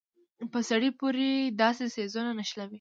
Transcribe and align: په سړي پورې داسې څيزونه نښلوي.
په 0.51 0.59
سړي 0.69 0.89
پورې 0.99 1.29
داسې 1.61 1.83
څيزونه 1.95 2.31
نښلوي. 2.39 2.69